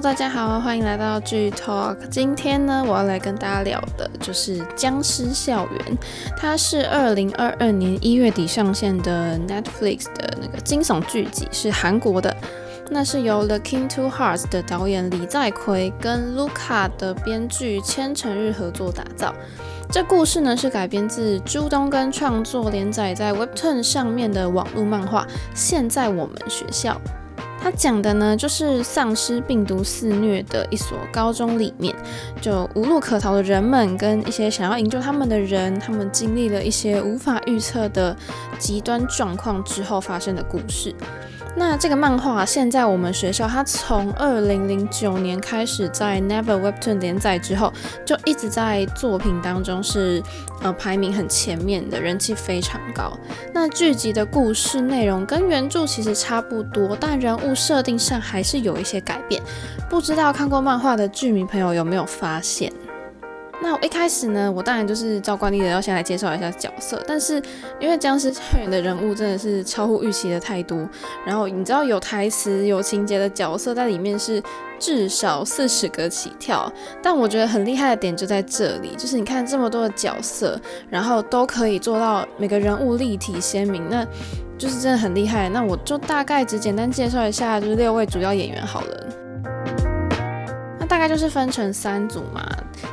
[0.00, 1.96] 大家好，欢迎来到剧 Talk。
[2.10, 5.96] 今天呢，我要来跟大家聊的就是《僵尸校园》，
[6.36, 12.36] 它是二零二二年一月底上线的 Netflix 的那个惊悚剧集，是韩国的。
[12.90, 19.34] 那是由《The King Two Hearts》的导演李在奎跟 Luca 的编剧千成日合作打造。
[19.90, 25.22] 这故事呢是改编自朱东根创作连载在 Webtoon 上面的网络漫画
[25.54, 26.92] 《现在我们学校》。
[27.66, 31.92] 他讲的呢就是丧尸病毒肆虐的一所高中里面，
[32.40, 38.16] 就无路可逃的人们跟一些想要营救他们的人，他们经历了一些无法预测的
[38.56, 40.94] 极端状况之后发生的故事。
[41.58, 47.72] 那这个漫画现在我们学校，它从二零零九年开始在 Never Webtoon 连载之后，
[48.04, 50.22] 就一直在作品当中是
[50.60, 53.18] 呃排名很前面的，人气非常高。
[53.54, 59.42] 那剧集的故事内容跟原著其实差不多，但人物设定上还是有一些改变。
[59.88, 62.70] 不知道看过漫画的剧迷朋友有没有发现？
[63.62, 67.42] 那我一开始呢，我当然就是照惯例的要先来介绍一下角色，但是
[67.80, 70.88] 因为僵尸校园的人物真的是超乎预期的太多，
[71.26, 74.40] 然后你知道有台词、有情节的角色在里面是
[74.78, 76.70] 至少四十个起跳，
[77.02, 84.06] 但我觉得很厉害的点就在这里，就是你看这么多的角色，然后都可以做到每个人物立体鲜明，那
[84.58, 85.48] 就是真的很厉害。
[85.48, 89.06] 那我就大概只简单介绍一下，就是六位主要演员好了。
[90.78, 92.46] 那大概就是分成三组嘛。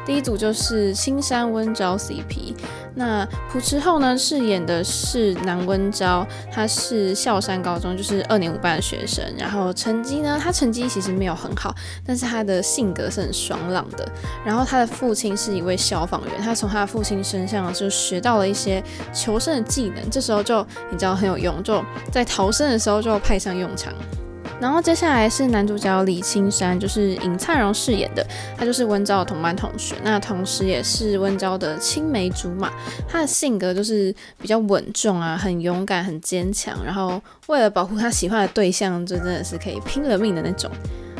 [0.05, 2.55] 第一组就是青山温昭 CP，
[2.95, 11.73] 那朴持厚呢饰演的是南温昭，他是校山高中就是二年五班的学生，然后成绩呢，他成绩其实没有很好，
[12.05, 14.07] 但是他的性格是很爽朗的，
[14.45, 23.93] 然后他的父亲是一位消防员，他从他的父亲身上就学到了一些求生的技能，这时候就你知道很有用，就在逃生的时候就派上用场。
[24.59, 28.25] 然后接下来是男主角李青山，就是尹灿荣饰演的，
[28.57, 32.71] 他就是温昭的同班同学，那同时也是温昭的青梅竹马。
[33.07, 40.71] 他的性格就是比较稳重啊，很勇敢，很坚强，然后为了保护他喜欢的对象，就真的是可以拼了命的那种。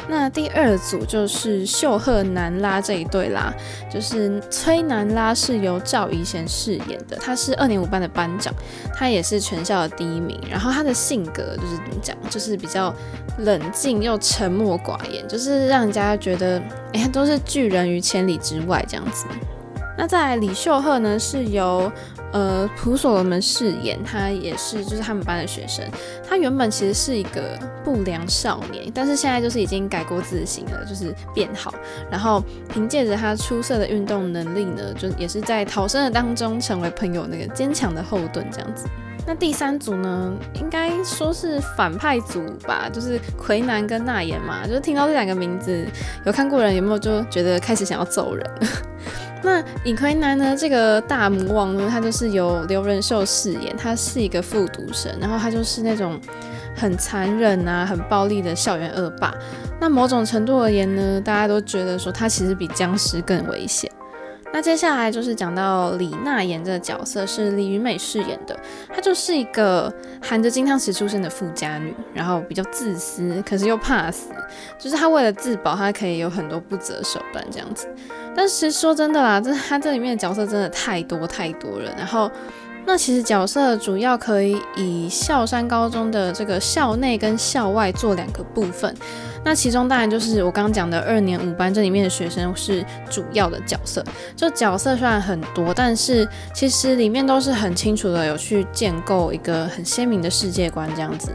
[0.08, 3.54] 那第二组就是秀赫南拉这一对啦，
[3.90, 8.54] 就是崔南拉是由赵怡贤饰演的，他是二年五班的班长，
[8.94, 10.40] 他也是全校的第一名。
[10.50, 12.94] 然后他的性格就是怎么讲，就是比较
[13.40, 16.62] 冷静又沉默寡言，就是让人家觉得
[16.94, 19.26] 哎、都是拒人于千里之外这样子。
[19.98, 21.92] 那在李秀赫呢，是由
[22.34, 25.86] 呃普所罗门饰演，他也是就是他们班的学生。
[26.28, 31.74] 他原本其实是一个不良少年，但是现在就是已经改过自新了，就是变好。
[32.12, 38.88] 然后凭借着他出色的运动能力呢，就也是在逃生的当中成为朋友那个坚强的后盾这样子。
[39.26, 44.68] 那第三组呢，应该说是反派组吧，就是奎南跟娜妍嘛。
[44.68, 45.88] 就是听到这两个名字，
[46.26, 48.46] 有看过人有没有就觉得开始想要揍人？
[49.44, 50.56] 那尹奎南呢？
[50.58, 56.18] 这个大魔王呢，他就是由刘仁秀饰演，他是一个复读生，然后他就是那种
[56.76, 59.34] 很残忍啊、很暴力的校园恶霸。
[59.82, 63.92] 那某种程度而言呢，大家都觉得说他其实比僵尸更危险。
[64.54, 68.58] 那接下来就是讲到李娜妍这个角色是李云美饰演的，
[68.94, 69.92] 她就是一个
[70.22, 74.30] 含着金汤匙出生的富家女，然后比较自私，可是又怕死，
[74.78, 77.88] 就是她为了自保，她可以有很多不择手段这样子。
[78.36, 82.32] 但是说真的啦，这她这里面的角色真的太多太多了，然后。
[82.86, 88.94] 那其实角色主要可以以校山高中的这个校内跟校外做两个部分。
[89.46, 94.04] 那其中当然就是我刚刚讲的二年五班这里面的学生是主要的角色。
[94.36, 101.32] 就角色虽然很多，但是其实里面都是很清楚的有去建构一个很鲜明的世界观这样子。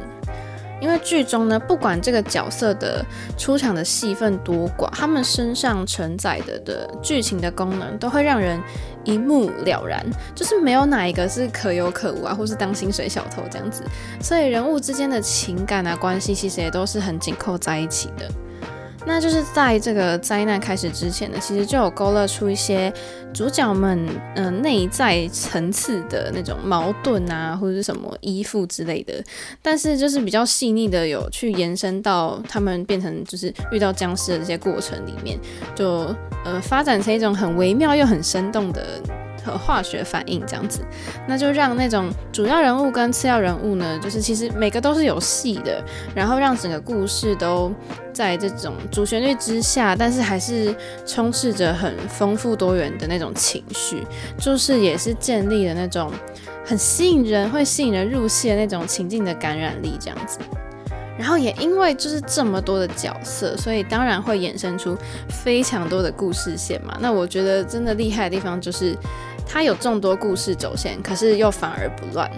[0.81, 3.05] 因为剧中呢，不管这个角色的
[3.37, 8.61] 出场的戏份多寡，他们身上承载的的剧情的功能都会让人
[9.09, 13.83] 一目了然，就是没有哪一个是可有可无啊，或是当薪水小偷这样子。
[14.21, 18.31] 所以人物之间的情感啊关系，其实也都是很紧扣在一起的。
[19.09, 22.93] 那就是在这个灾难开始之前呢，其实就有勾勒出一些
[23.33, 24.07] 主角们
[24.37, 29.15] 嗯、内在层次的那种矛盾啊，或者是什么依附之类的。
[29.63, 35.39] 但是就是比较细腻的，有去延伸到他们变成就是遇到僵尸的这些过程里面，
[35.75, 36.15] 就
[36.45, 39.01] 呃发展成一种很微妙又很生动的。
[39.49, 40.81] 和化学反应这样子，
[41.27, 45.83] 那就让那种主要人物跟次要人物呢，就是其实每个都是有戏的，
[46.15, 47.73] 然后让整个故事都
[48.13, 50.75] 在这种主旋律之下，但是还是
[51.07, 54.07] 充斥着很丰富多元的那种情绪，
[54.37, 56.13] 就是也是建立了那种
[56.67, 60.39] 很吸引人、会吸引人入戏的那种情境的感染力这样子。
[61.19, 64.97] 然后也因为就是这么多的角色，所以当然会衍生出
[65.29, 66.97] 非常多的故事线嘛。
[67.01, 68.97] 那我觉得真的厉害的地方就是
[69.49, 72.31] 它有众多故事走线，可是又反而不乱。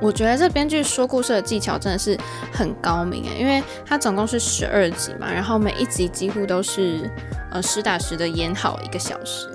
[0.00, 2.18] 我觉得这编剧说故事的技巧真的是
[2.52, 7.08] 很高明诶，因为它总共是十二集嘛，然后每一集几乎都是
[7.52, 9.48] 呃实打实的演好一个小时。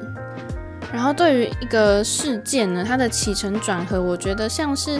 [0.91, 4.99] 然后对于一个事件呢，它的起承转合，我觉得像是。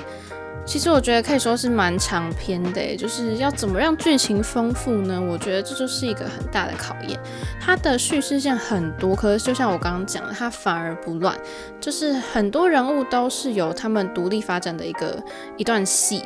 [0.70, 5.20] 其实我觉得可以说是蛮长篇的，就是要怎么让剧情丰富呢？
[5.20, 7.20] 我觉得这就是一个很大的考验。
[7.60, 11.36] 它的叙事线很多，可是就像我刚刚讲的，它反而不乱，
[11.82, 15.20] 就是很多人物都是由他们独立发展的一个
[15.58, 16.24] 一段戏。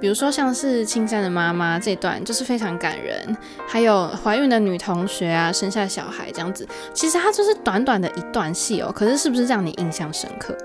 [0.00, 3.36] 比如说像是青山的妈妈这段，就是非常感人，
[3.66, 6.64] 还有怀孕的女同学啊，生下小孩这样子，
[6.94, 10.56] 其实它就是短短的一段戏哦，可是是不是让你印象深刻？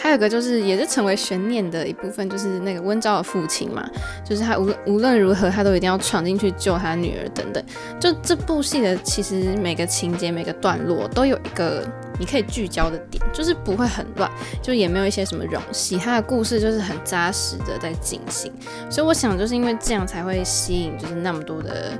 [0.00, 3.84] 还有个就是，也是成为悬念的一部分，就是那个温昭的父亲嘛，
[4.24, 7.62] 就是他无无论如何，他都一定要闯进去救他女儿等等。
[8.00, 11.84] 就这部戏的其实每个情节、每个段落都有一个
[12.18, 14.30] 你可以聚焦的点，就是不会很乱，
[14.62, 18.52] 就也没有一些什么冗戏，他的故事就是很扎实的在进行。
[18.88, 21.92] 所以我想，就是因为这样才会吸引就是那么多的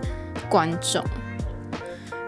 [0.49, 1.05] 观众。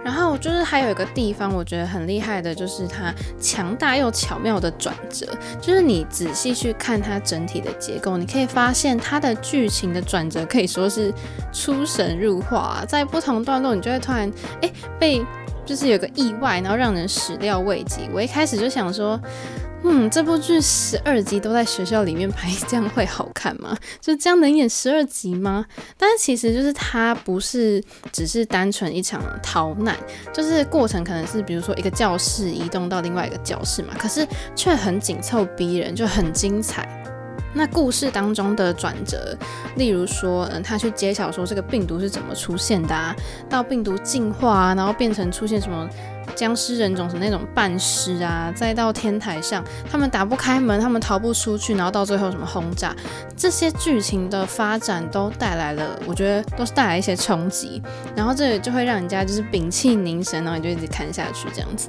[0.05, 5.26] 然后就是还有一个地方我觉得很厉害的，就是它强大又巧妙的转折。
[5.61, 11.12] 就是你仔细去看它整体的结构，你可以发现它的剧情的转折可以说是
[11.52, 14.32] 出神入化，在不同段落你就会突然
[14.62, 15.25] 诶被
[15.64, 18.08] 就是有个意外，然后让人始料未及。
[18.12, 19.20] 我一开始就想说。
[19.82, 23.77] 嗯，这部剧十二集都在学校里面拍， 这样会好看吗？
[24.00, 25.65] 就这样能演十二集吗？
[25.97, 27.82] 但是其实就是它不是
[28.12, 29.97] 只是单纯一场逃难，
[30.32, 36.87] 就是过程可能是比如说一个教室移动到另外一个教室嘛，可是却很紧凑逼人，就很精彩。
[37.53, 39.37] 那故事当中的转折，
[39.75, 43.17] 例如说，嗯，他去揭晓说这个病毒是怎么出现的啊，
[43.49, 45.88] 到病毒进化啊，然后变成出现什么。
[46.35, 52.94] 僵尸人种是那种半尸啊，再到天台上，他们打不开门，他们逃不出去，然后到最后什么轰炸，
[53.37, 57.82] 这些剧情的发展都带来了，我觉得都是带来一些冲击，
[58.15, 61.88] 然后这也就会让人家就是屏气凝神，然后你就一直看下去这样子。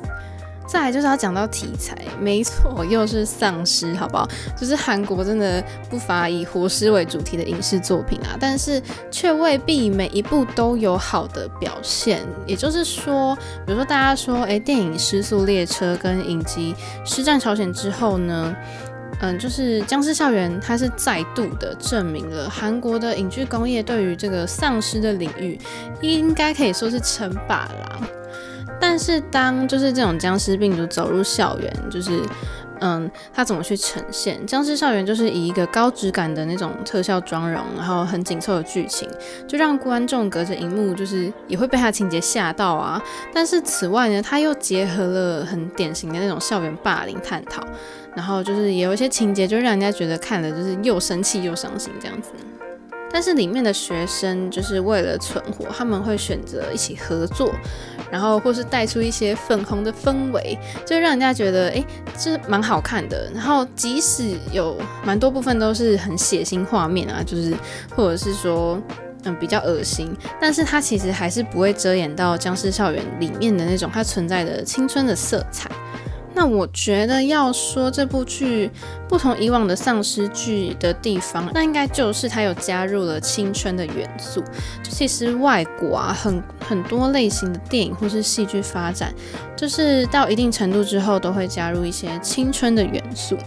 [0.71, 4.25] 再来就是要讲到题材，没错，又是丧尸，好不好？
[4.57, 8.81] 就是韩国真的不乏以活尸为主题的影视作品啊，但是
[9.12, 12.25] 却未必每一部都有好的表现。
[12.47, 13.35] 也就是说，
[13.65, 16.73] 比如说大家说，诶，电影《失速列车》跟影集
[17.09, 18.56] 《尸战朝鲜》之后呢，
[19.19, 25.59] 嗯，就是《僵尸校园》，它是再度的证明了韩国的影剧工业对于这个丧尸的领域，
[26.00, 28.00] 应该可以说是称霸啦。
[28.81, 32.19] 但是当就是这种僵尸病毒走入校园，就是
[32.80, 34.44] 嗯，它怎么去呈现？
[34.48, 39.07] 僵尸校园就是以一个高质感的那种特效妆容，然后很紧凑的剧情，
[39.48, 43.00] 就让观众隔着荧幕就是也会被它情节吓到啊。
[43.31, 47.63] 但是此外呢，它又结合了很典型的那种校园霸凌探讨，
[48.16, 52.31] 然后就是也有一些情节就让人家觉得看了就是又生气又伤心这样子。
[53.11, 57.53] 但是里面的学生就是为了存活，他们会选择一起合作，
[58.09, 61.85] 然后或是带出一些粉红的氛围，就让人家觉得诶，
[62.17, 63.30] 这蛮好看的。
[63.33, 67.53] 然后即使有蛮多部分都是很血腥画面啊，就是
[67.95, 68.81] 或者是说
[69.23, 75.69] 嗯比较恶心，但是它其实还是不会遮掩到僵尸校园里面的那种它存在的青春的色彩。
[76.33, 78.71] 那我觉得要说这部剧
[79.07, 84.42] 不同以往的丧尸剧的地方，那应该就是它有加入了青春的元素。
[84.81, 89.14] 就其实外国啊，很很多类型的电影或是戏剧发展，
[89.56, 93.38] 就是到一定程度之后，都会加入一些青春的元素，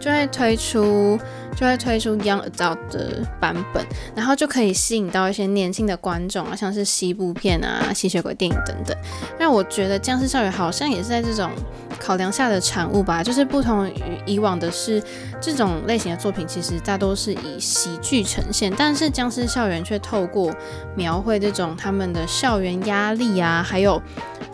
[0.00, 1.18] 就会推出
[1.56, 8.96] 就会推出 young adult 的版本，然后就可以吸引到一些年轻的观众啊，像是西部片啊、吸血鬼电影等等。
[9.38, 11.50] 那我觉得《僵尸校园》好像也是在这种。
[11.96, 13.94] 考量下的产物吧，就是不同于
[14.26, 15.02] 以往的是，
[15.40, 20.52] 这种类型的作品其实大多是以喜剧呈现，但是《僵尸校园》却透过
[20.96, 24.02] 描绘这种他们的校园压力啊，还有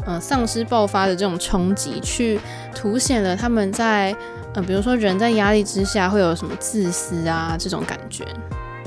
[0.06, 2.38] 呃丧尸爆发的这种冲击，去
[2.72, 4.14] 凸显了他们在
[4.54, 8.26] 呃比如说人在压力之下会有什么自私啊这种感觉。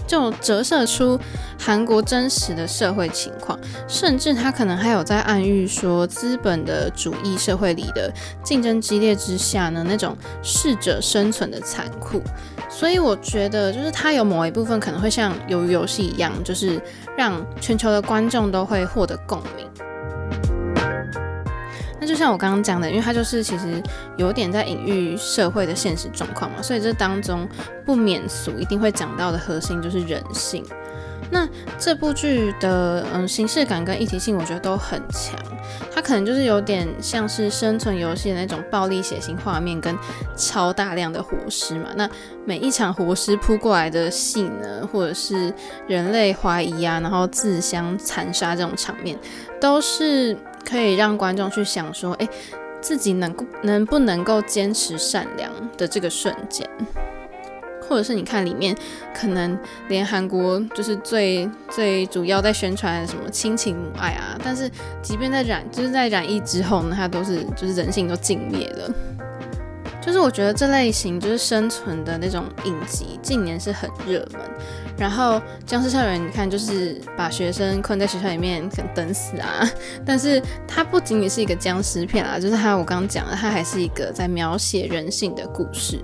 [0.06, 1.18] 就折射出
[1.58, 12.22] 韩国真实的社会情况，甚至他可能还有在暗喻说，资本的主义社会里的竞争激烈之下呢，那种适者生存的残酷。
[12.70, 16.80] 所以我觉得，就是他有某一部分可能会像鱿鱼游戏一样，就是
[17.18, 19.66] 让全球的观众都会获得共鸣。
[22.04, 23.82] 那就像我刚刚讲的，因为它就是其实
[24.18, 27.48] 有点在隐喻社会的现实状况嘛，所以这当中
[27.86, 30.66] 不免俗一定会讲到的核心就是人性。
[31.32, 31.48] 那
[31.80, 35.40] 这部剧的嗯形式感跟议题性，我觉得都很强。
[35.96, 39.98] 它可能就是有点像是生存游戏的那种暴力血腥画面跟
[40.36, 41.88] 超大量的活尸嘛。
[41.96, 42.08] 那
[42.46, 45.54] 每一场活尸扑过来的戏呢，或者是
[45.88, 49.18] 人类怀疑啊，然后自相残杀这种场面，
[49.62, 50.38] 都是
[50.74, 52.28] 可以让观众去想说，哎，
[52.82, 56.68] 自己能够能不能够坚持善良的这个瞬间。
[57.88, 58.76] 或者是你看里面，
[59.14, 59.56] 可能
[59.88, 64.68] 连韩国就是最最主要在宣传什么亲情母爱啊，但是
[65.04, 68.92] 即便在染就是在染疫之后呢，它都是就是人性都尽灭了。
[70.06, 74.42] 就是我觉得这类型就是生存的那种影集，近年是很热门。
[74.98, 79.68] 然后僵尸校园，你看就是把学生困在学校里面等死啊，
[80.06, 86.00] 但是它不仅仅是一个僵尸片啊，就是它我刚刚讲的，它还是一个在描写人性的故事。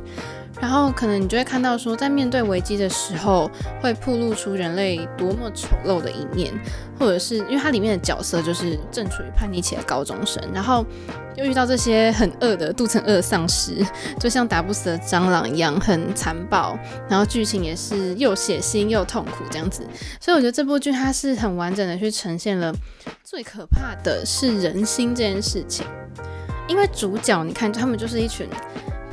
[0.62, 3.50] 然后可能你就会看到说，在面对危机的时候，
[3.82, 6.54] 会暴露出人类多么丑陋的一面，
[7.00, 10.86] 或者是因为它里面的角色就是正处于叛逆期的高中生，然后
[11.38, 13.78] 又遇到这些很恶的肚子饿的丧尸，
[14.20, 16.78] 就像打不死的蟑螂一样很残暴，
[17.10, 19.82] 然后剧情也是又血腥又痛苦这样子，
[20.20, 22.74] 所以我觉得这部剧它是很完整的去呈现了
[23.24, 25.86] 最可怕的是人心这件事情，
[26.68, 28.46] 因为主角你看他们就是一群。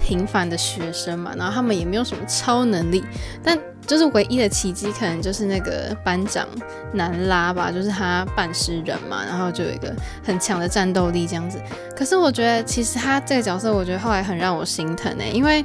[0.06, 3.02] 平凡的学生嘛，然后他们也没有什么超能力，
[3.42, 6.46] 但就是唯一的奇迹，可能就是那个班长
[6.92, 11.60] 南拉吧，就是他半尸人嘛，然后就有一个很强的战斗力这样子。
[11.96, 15.64] 可是我觉得，其实他这个角色，我觉得后来很让我心疼呢，因为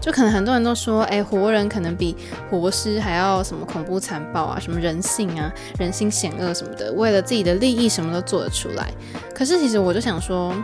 [0.00, 2.16] 就可能很多人都说，哎，活人可能比
[2.48, 8.88] 活尸还要什么恐怖残暴啊，什么人性啊，人心险恶什么的，为了自己的利益什么都做得出来。
[9.34, 10.54] 可是其实我就想说。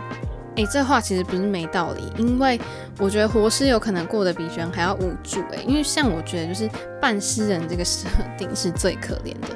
[0.57, 2.59] 诶、这话其实不是没道理，因为
[2.99, 5.39] 我觉得活尸有可能过得比人还要无助。
[5.51, 9.55] 诶，因为像我觉得就是半尸人这个设定是最可怜的，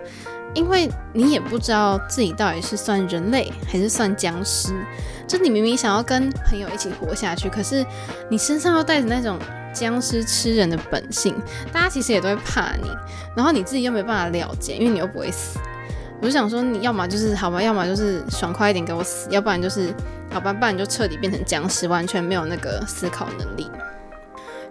[0.54, 4.74] 因为你也不知道自己到底是算人类还是算僵尸。
[5.28, 7.86] 就你明明想要跟朋友一起活下去，可是
[8.30, 9.40] 你身上又带着那种
[9.74, 11.34] 僵尸吃人的本性，
[11.72, 12.88] 大家其实也都会怕你，
[13.36, 15.58] 然后你自己又没办法了结，因为你又不会死。
[16.22, 19.92] 我就想说，你要么就是好吧，要么就是爽快一点给我死，要不然就是
[20.32, 23.70] 好吧，不然就彻底变成僵尸，完全没有那个思考能力。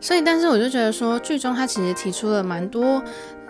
[0.01, 3.03] 所以，但是我就觉得说，剧中他其实提出了蛮多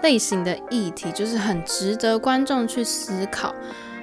[0.02, 3.54] 类型的议题，就是很值得观众去思考。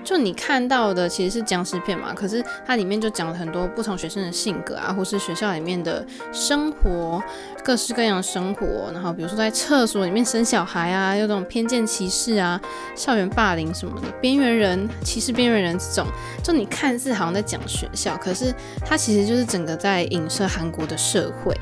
[0.07, 7.21] 就你看到的其实是僵尸片嘛，可是它里面就讲了很多不同学生的性格啊，或是学校里面的生活，
[7.61, 8.89] 各式各样的生活。
[8.93, 12.57] 然后比如说在厕所里面生小孩啊，有种偏见歧视啊，
[12.95, 16.07] 校园霸凌什么的，边缘人歧视边缘人这种，
[16.41, 21.53] 就你看似好像在讲学校，可是它其实就是整个在影射韩国的社会。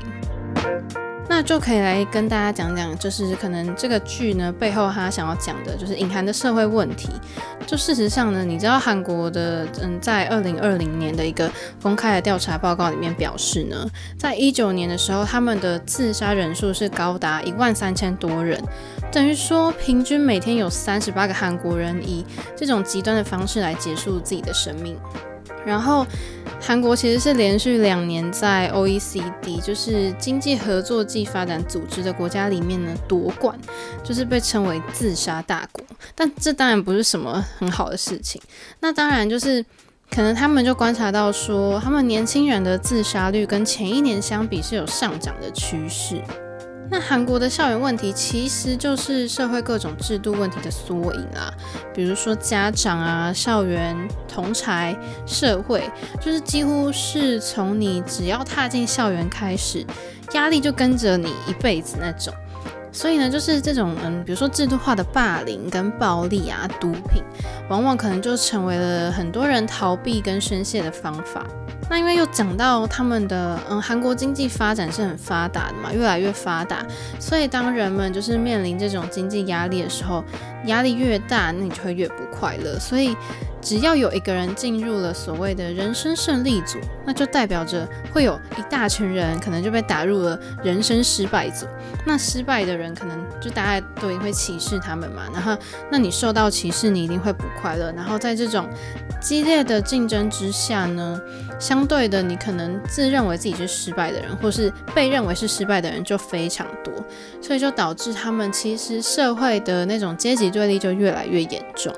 [1.36, 7.10] 那就可以来跟大家讲讲，就是可能这个剧呢背后他想要讲的就是隐含的社会问题。
[7.66, 11.50] 就事实上呢，你知道韩国的嗯，在二零二零年的一个
[11.82, 13.86] 公开的调查报告里面表示呢，
[14.18, 18.58] 在一九年的时候，他们的自杀人数是高达一万三千多人，
[19.12, 22.24] 等于说平均每天有三十八个韩国人以
[22.56, 24.96] 这种极端的方式来结束自己的生命。
[25.66, 26.06] 然后，
[26.60, 33.56] 韩国其实是连续两年在 OECD，就是经济合作暨发展组织的国家里面呢夺冠，
[34.02, 35.84] 就是被称为自杀大国。
[36.14, 38.42] 但这当然不是什么很好的事情。
[38.80, 39.64] 那当然就是
[40.10, 46.20] 可能他们就观察到说，他们年轻人的自杀率跟前一年相比是有上涨的趋势。
[46.88, 51.52] 那韩国的校园问题其实就是社会各种制度问题的缩影啊，
[51.94, 53.96] 比如说家长啊、校园、
[54.28, 55.90] 同才、社会，
[56.20, 59.84] 就是几乎是从你只要踏进校园开始，
[60.32, 62.32] 压力就跟着你一辈子那种。
[62.92, 67.22] 所以呢，就是这种嗯，比如说制度化的霸凌跟暴力啊、毒品，
[67.68, 71.44] 往往可能就成为了很多人逃避跟宣泄的方法。
[71.88, 76.84] 那因为又讲到他们的嗯，韩国经济发展是很发达的嘛，越来越发达，
[77.18, 80.24] 所以当人们就是面临这种经济压力的时候，
[80.66, 82.78] 压力越大，那你就会越不快乐。
[82.78, 83.16] 所以。
[83.62, 91.66] 只要有一个人进入了所谓的人生胜利组，那就代表着会有一大群人可能就被打入了人生失败组。
[92.06, 95.22] 那失败的人可能就大家都一定会歧视他们嘛。
[95.34, 95.56] 然后，
[95.90, 97.90] 那你受到歧视，你一定会不快乐。
[97.96, 98.68] 然后在这种
[99.20, 101.20] 激烈的竞争之下呢，
[101.58, 106.90] 相相对的，你可能自认为自己是失败的人，或是被认为是失败的人就非常多，
[107.42, 111.92] 所以就导致他们其实社会的那种阶级对立就越来越严重。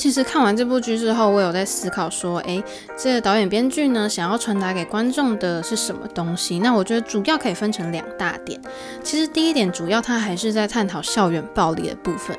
[0.00, 2.64] 其实看完这部剧之后，我有在思考说，诶，
[2.96, 6.58] 这个导演编剧呢，想要传达给观众的是什么东西？
[6.60, 8.58] 那我觉得主要可以分成两大点。
[9.04, 12.34] 其实第一点，主要它还是在探讨校园暴力的部分，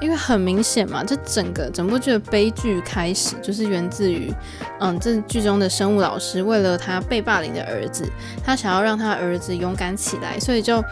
[0.00, 4.32] 因为很明显嘛，这整个整部剧的悲剧开始就是源自于，
[4.80, 8.10] 嗯，这剧中的生物老师为了他被霸凌的儿子，
[8.42, 10.82] 他想要让他儿子勇敢起来，所以就。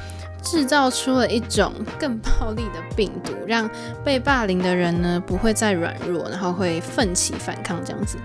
[0.42, 3.68] 制造出了一种更暴力的病毒，让
[4.04, 8.16] 被霸凌的人呢不会再软弱，然后会奋起反抗这样子。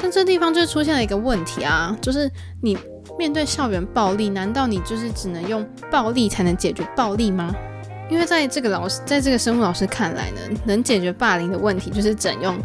[0.00, 2.30] 但这地方就出现了一个问题啊，就是
[2.62, 2.76] 你
[3.18, 7.54] 面对校园暴力，难道你就是只能用暴力才能解决暴力吗？
[8.10, 12.58] 因为在这个老师，在这个生物老师看来呢，能解决霸凌的问题就是整用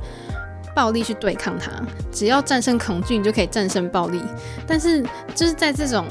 [0.74, 1.72] 暴力去对抗它，
[2.12, 4.22] 只要战胜恐惧，你就可以战胜暴力。
[4.65, 5.03] 但是
[5.36, 6.05] 就是在这种。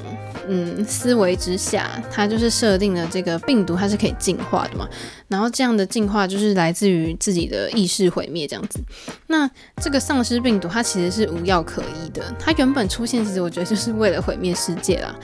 [0.49, 4.89] 嗯，思维之下，它就是设定了这个病毒，它是可以进化的嘛。
[5.29, 8.81] 然后这样的进化就是来自于自己的意识毁灭这样子。
[9.29, 9.49] 那
[9.81, 12.23] 这个丧尸病毒，它其实是无药可医的。
[12.39, 15.15] 它原本出现，其实我觉得就是为了毁灭世界啦。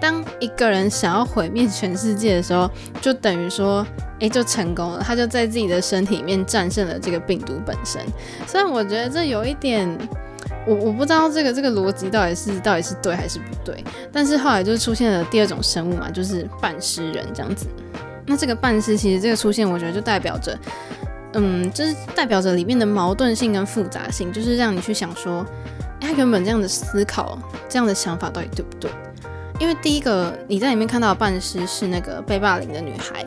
[0.00, 3.86] 当一个人想要毁灭全世界的时候，就等于说，
[4.18, 5.02] 诶，就成功了。
[5.02, 8.02] 他就在自己的身体里面战胜了这个病毒本身。
[8.46, 9.88] 虽然我觉得这有一点。
[10.66, 17.66] 我我不知道这个这个逻辑到底是到底是对还是不对，但是后来就出现了第二种生物嘛，就是半尸人这样子。
[18.26, 20.58] 那这个半尸其实这个出现，我觉得就代表着，
[21.34, 25.44] 嗯，就是代表着里面的矛盾性跟复杂性，就是让你去想说，
[26.00, 28.90] 哎，他原本这样的思考，这样的想法到底对不对？
[29.60, 33.24] 因为第一个你在里面看到的半尸是那个被霸凌的女孩，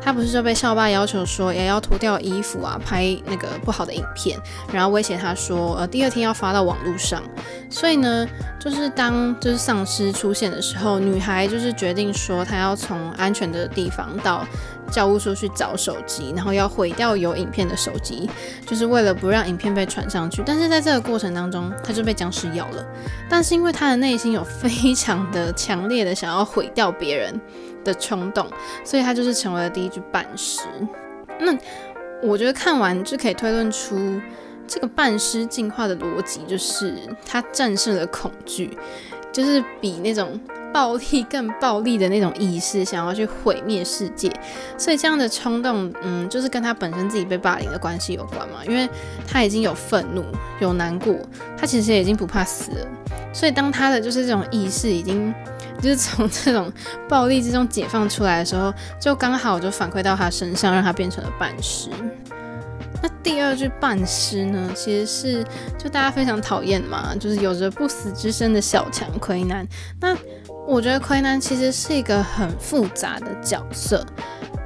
[0.00, 4.38] 他不是就被校霸要求说也要脱掉衣服啊，拍那个不好的影片，
[4.72, 7.22] 然后威胁他说，呃，第二天要发到网络上。
[7.70, 8.26] 所以呢，
[8.58, 14.46] 就是当就是丧尸出现的时候，女孩就是决定说她要从安全的地方到
[14.90, 18.30] 教务处去找手机，然后要毁掉有影片的手机，
[18.66, 20.42] 就是为了不让影片被传上去。
[20.46, 22.86] 但是在这个过程当中，她就被僵尸咬了。
[23.28, 27.38] 但是因为她的内心有非常的强烈的想要毁掉别人
[27.84, 28.46] 的冲动，
[28.84, 30.62] 所以他就是成为了第一具半尸。
[31.40, 31.56] 那
[32.22, 34.20] 我觉得看完就可以推论出
[34.66, 38.76] 这个半尸进化的逻辑，就是他战胜了恐惧，
[39.32, 40.40] 就是比那种。
[40.70, 44.30] 暴力更暴力的那种意识，想要去毁灭世界，
[44.76, 48.62] 所以这样的冲动，嗯，就是跟他本身自己被霸凌的关系有关嘛。
[48.66, 48.86] 因为
[49.26, 50.22] 他已经有愤怒、
[50.60, 51.16] 有难过，
[51.56, 52.86] 他其实也已经不怕死了。
[53.32, 55.34] 所以当他的就是这种意识已经
[55.80, 56.72] 就是从这种
[57.08, 61.90] 暴力之中解放出来的时候，就刚好就反馈到他身上，让他变成了半尸。
[63.00, 65.44] 那第二句半尸呢，其实是
[65.78, 69.66] 就大家非常讨厌嘛，就是有着不死之身的小强奎南。
[70.00, 70.16] 那
[70.66, 74.04] 我觉得奎南其实是一个很复杂的角色，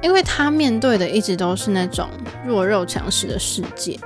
[0.01, 2.09] 因为他面对的一直都是那种
[2.43, 3.99] 弱肉强食的世界。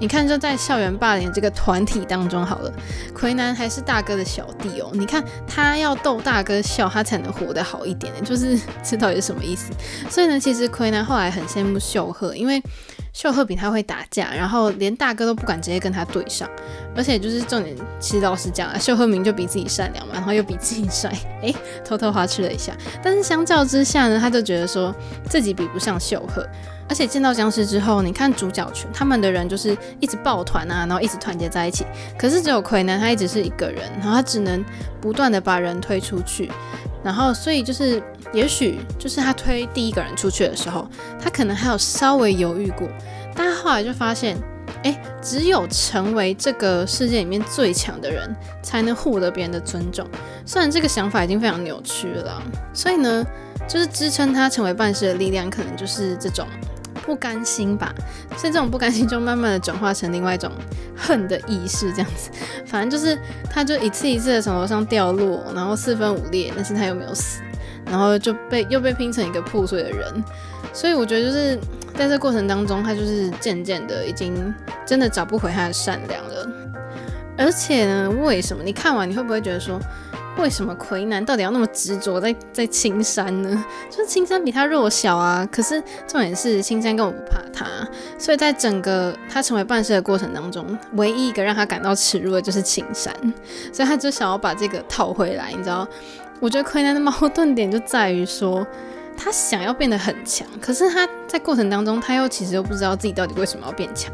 [0.00, 2.72] 你看，就在校园霸凌这个团体当中，好了，
[3.14, 4.90] 奎南还是大哥的小弟哦。
[4.92, 9.72] 你看，他要逗大哥笑，他才能活得好一点，就是这到底是什么意思？
[10.10, 12.62] 所以呢，其实奎南后来很羡慕秀赫，因为。
[13.12, 16.50] 秀赫比他会打架，然后连大哥都不敢直接跟他对上，
[16.96, 21.08] 而且就是重点，其实老实讲啊，秀赫明就比自己善良嘛，然后又比自己帅，
[21.40, 21.54] 诶，
[21.84, 22.72] 偷偷花痴了一下。
[23.04, 24.92] 但是相较之下呢，他就觉得说
[25.30, 26.44] 自己比不上秀赫，
[26.88, 31.86] 而且见到僵尸之后，你看主角群他们的人就是一直抱团啊，然后一直团结在一起，
[32.18, 34.64] 可是只有奎南他一直是一个人，然后他只能
[35.00, 36.50] 不断的把人推出去。
[37.02, 40.88] 然后，所以就是，也许就是他推第一个人出去的时候，
[41.20, 42.88] 他可能还有稍微犹豫过，
[43.34, 44.38] 但后来就发现，
[44.82, 50.06] 哎，只有成为这个世界里面最强的人，才能获得别人的尊重。
[50.46, 52.42] 虽然这个想法已经非常扭曲了，
[52.72, 53.22] 所以呢，
[53.68, 56.46] 就是支撑他成为半尸的力量，可能就是这种。
[57.04, 57.94] 不甘心吧，
[58.36, 60.50] 所以这种不甘心就慢慢的转化成另外一种
[60.96, 62.30] 恨的意识，这样子，
[62.64, 63.18] 反正就是
[63.50, 67.42] 他就一次一次的从楼上掉落，然后四分五裂，但是他又没有死，
[67.86, 70.24] 然后就被又被拼成一个破碎的人，
[70.72, 71.58] 所以我觉得就是
[71.94, 74.54] 在这过程当中，他就是渐渐的已经
[74.86, 76.48] 真的找不回他的善良了，
[77.36, 78.62] 而且呢，为什么？
[78.62, 79.78] 你看完你会不会觉得说？
[80.36, 83.64] 为什么奎南到底要那么执着在在青山呢？
[83.88, 87.66] 就是青山比他弱小啊，可是重点是青山根本不怕他，
[88.18, 93.14] 所以在整个他成为半尸的过程当中，唯一一个让他感到耻辱的就是青山，
[93.72, 95.86] 所以他就想要把这个套回来，你知道？
[96.40, 98.66] 我觉得奎南的矛盾点就在于说，
[99.16, 104.12] 他想要变得很强，可是他在过程当中他又其实又不知道自己到底为什么要变强。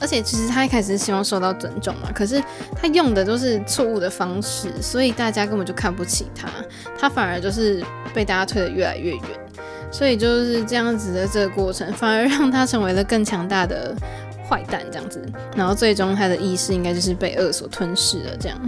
[0.00, 2.42] 而且其实他一开始是希望受到尊重嘛，可是
[2.74, 6.48] 他用的都是错误的方式，所以大家根本就看不起他，
[6.98, 7.84] 他反而就是
[8.14, 9.22] 被大家推得越来越远，
[9.92, 13.94] 所以就是这样子的这个过程，反而让他成为了更强大的
[14.48, 15.22] 坏蛋这样子，
[15.54, 18.58] 然后最终他的意识应该就是被恶所吞噬了这样。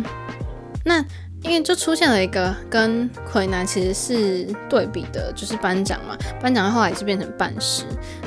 [0.84, 1.02] 那
[1.42, 7.84] 因为就出现了一个跟魁南其实是对比的，就是班长嘛，班长后来也是变成半尸。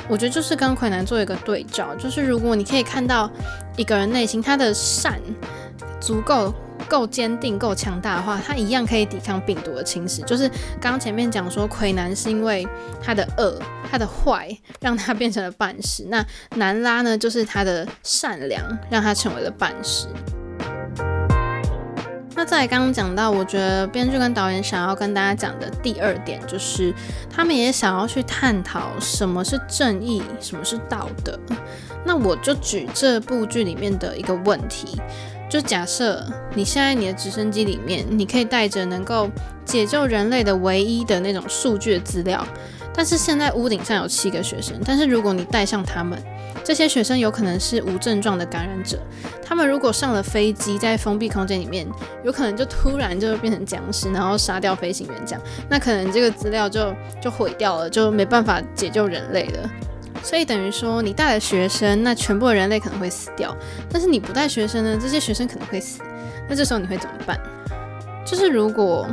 [0.08, 3.30] 我觉得就是跟魁南做一个对照，就是如果你可以看到
[3.76, 5.20] 一个人内心他的善
[6.00, 6.54] 足够
[6.88, 10.22] 够坚定、够强大的话，他一样可以抵抗病毒的侵蚀。
[10.24, 10.48] 就是
[10.80, 12.68] 刚刚前面讲说，魁南是因为
[13.02, 13.58] 他的恶、
[13.90, 14.48] 他的坏
[14.80, 16.24] 让他变成了半尸，那
[16.54, 20.06] 南拉呢，就是他的善良让他成为了半尸。
[22.36, 26.94] 那再刚刚讲到，我觉得编剧跟导演想要跟大家讲的第二点，就是
[27.30, 31.38] 他们也想要去探讨什么是正义，什么是道德。
[32.04, 35.00] 那我就举这部剧里面的一个问题，
[35.48, 39.30] 就假设你现在你的直升机里面，你可以带着能够
[39.64, 42.46] 解救人类的唯一的那种数据的资料，
[42.96, 46.20] 但是现在屋顶上有七个学生，但是如果你带上他们。
[46.64, 48.98] 这些学生有可能是无症状的感染者，
[49.40, 51.86] 他们如果上了飞机，在封闭空间里面，
[52.24, 59.70] 有可能就突然就变成僵尸，然后杀掉飞行员，这样，那可能这个资料就就毁掉了，就没办法解救人类了。
[60.24, 63.54] 所以等于说，你带了学生，那全部的人类可能会死掉；
[63.88, 66.02] 但是你不带学生呢，这些学生可能会死。
[66.48, 67.38] 那这时候你会怎么办？
[68.24, 69.06] 就是如果。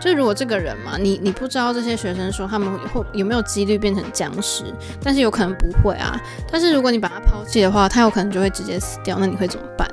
[0.00, 4.64] 就如果这个人嘛，你你不知道这些学生说他们会有没有几率变成僵尸，
[5.02, 6.20] 但是有可能不会啊。
[6.50, 9.16] 但是如果你把他抛弃的话，他有可能就会直接死掉。
[9.18, 9.88] 那你会怎么办？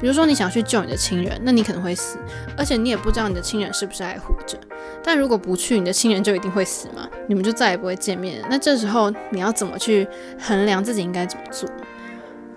[0.00, 2.18] 比如说你想去救你的亲人，那你可能会死，
[2.56, 4.58] 而且你也不知道你的亲人是不是还活着。
[5.02, 7.08] 但如果不去，你的亲人就一定会死吗？
[7.26, 8.44] 你们就再也不会见面。
[8.50, 10.06] 那这时候你要怎么去
[10.38, 11.68] 衡量自己应该怎么做？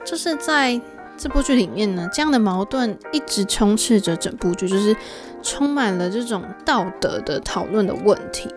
[0.03, 0.79] 就是在。
[1.21, 4.95] 这部剧里面呢，这样的矛盾一直充斥着整部剧，就是
[5.43, 8.49] 充满了这种道德的讨论的问题。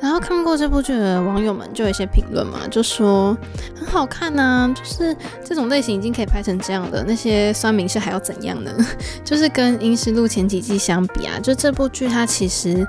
[0.00, 3.36] 然后看过这部剧的网友们就有一些评论嘛，就说
[3.78, 8.72] 很好看呐、就是这种类型已经可以拍成这样的，那些酸民是还要怎样呢？
[9.22, 12.86] 就是跟《阴尸路》前几季相比啊，就这部剧它其实。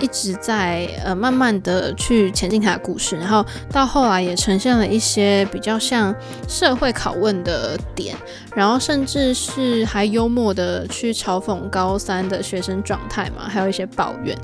[0.00, 6.14] 一直在呃慢慢的去前进他的故事，然后到后来也呈现了一些比较像
[6.48, 8.16] 社会拷问的点，
[8.54, 14.36] 然后甚至是还幽默的去嘲讽高三的学生状态嘛，还有一些抱怨。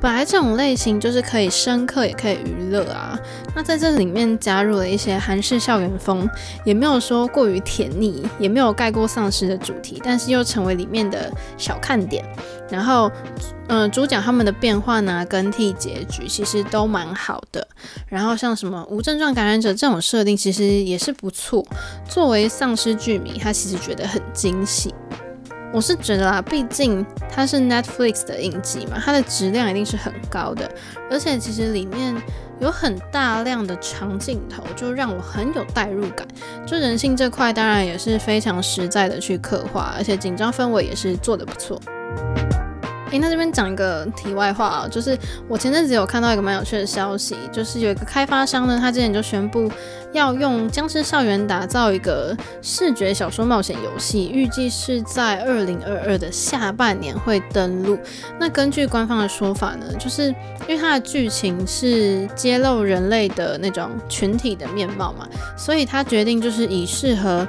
[0.00, 3.18] 本来这种类型就是可以深刻也可以娱乐啊，
[3.54, 6.26] 那在这里面加入了一些韩式校园风，
[6.64, 12.24] 也没有说过于甜腻，也没有盖过丧尸的主题，但是又成为里面的小看点。
[12.70, 13.10] 然后，
[13.72, 17.64] 嗯、主角他们的变换啊、更替结局其实都蛮好的。
[18.08, 21.64] 然后像什么无症状感染者这种设定，其实也是不错。
[22.08, 24.92] 作为丧尸剧迷，他其实觉得很惊喜。
[25.72, 30.68] 我是觉得啦，毕竟它是 Netflix 的影集嘛，它的质量一定是很高的。
[31.08, 32.12] 而且其实里面
[32.58, 36.26] 有很大量的长镜头，就让我很有代入感。
[36.66, 41.80] 就人性这块，当然也是非常实在的去刻画，而且紧张氛围也是做得不错。
[43.10, 45.18] 诶，那这边讲一个题外话啊，就是
[45.48, 49.70] 我前阵子有看到一个蛮有趣的消息，就是有一个开发商呢，他之前就宣布
[50.12, 57.98] 要用《僵尸校园》打造一个视觉小说冒险游戏，预计是在二零二二的下半年会登陆。
[58.38, 60.28] 那根据官方的说法呢，就是
[60.68, 67.46] 因为它的剧情是揭露人类的那种群体的面貌嘛，所以他决定就是以适合。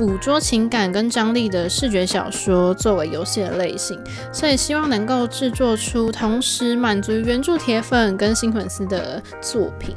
[0.00, 4.00] 捕捉情感跟张力的视觉小说作为游戏的类型，
[4.32, 9.94] 所以希望能够制作出同时满足原著铁粉跟新粉丝的作品。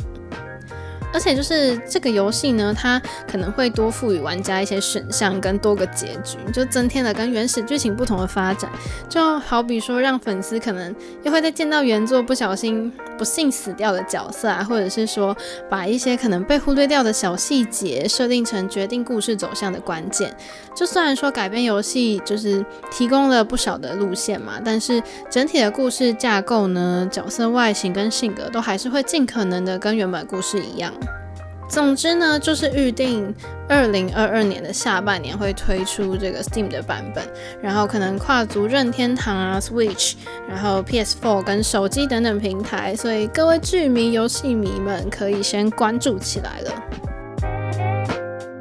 [1.13, 8.69] 而且就是这个游戏呢，它可能会多赋予玩家一些选项跟多个结局，就增添了跟原始剧情不同的发展。
[9.07, 15.37] 就好比说，让粉丝可能又会再见到原作不小心不幸死掉的角色啊，或者是说
[15.69, 20.35] 把一些可能被忽略掉的小细节设定成决定故事走向的关键。
[20.75, 30.91] 就虽然说改编游戏就是提供了不少的路线嘛，但是整体的故事架构呢，角色外形跟性格都还是会尽可能的跟原本故事一样。
[31.69, 33.33] 总之呢，就是预定
[33.67, 37.23] 二零二二年的下半年会推出这个 Steam 的版本，
[37.61, 40.13] 然后可能跨足任天堂啊、Switch，
[40.47, 46.71] 然后 PS4 跟手机等等平台，所以各位剧迷、游戏迷们可以先关注起来了。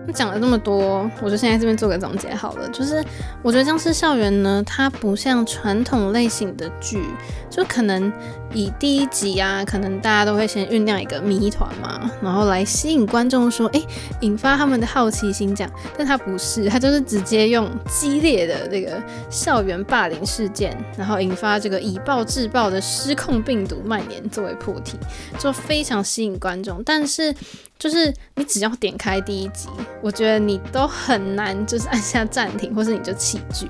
[0.07, 3.05] 那讲了这么多，我就先在这边做个总结好了，就是
[3.43, 7.05] 我觉得《僵尸校园》呢，它不像传统类型的剧，
[7.51, 8.11] 就可能。
[8.55, 13.85] 以第一集啊，可能大家都会先酝酿一个谜团嘛，然后来吸引观众说，诶，
[14.21, 15.73] 引发他们的好奇心这样。
[15.97, 24.99] 但他不是，他就是直接用激烈的这个校园霸凌事件，然后引发这个以暴制暴的失控病毒蔓延作为破题，
[25.38, 26.83] 就非常吸引观众。
[26.85, 27.35] 但是
[27.79, 29.69] 就是你只要点开第一集，
[30.01, 33.69] 我觉得你都很难就是按下暂停，或是你就弃剧。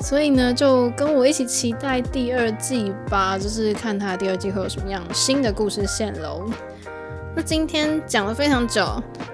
[0.00, 6.46] 所以呢，就跟我一起期待第二季吧，就是看他第二季会有什么样新的故事线喽。
[7.36, 8.86] 那今天讲了非常久，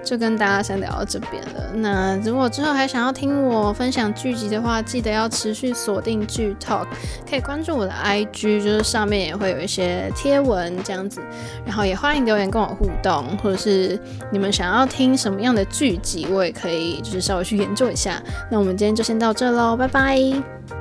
[0.03, 1.71] 就跟大家先聊到这边了。
[1.75, 6.87] 那如果之后还想要听我分享剧集的话，记得要持续锁定剧 Talk，
[7.29, 11.21] 可以关注我的 IG，就是上面也会有一些贴文这样子。
[11.65, 13.97] 然后也欢迎留言跟我互动，或者是
[14.29, 18.21] 你们想要听什么样的剧集，我也可以就是稍微去研究一下。
[18.49, 20.80] 那我们今天就先到这喽，拜拜。